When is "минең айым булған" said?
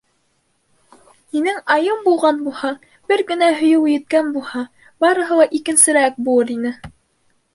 1.35-2.39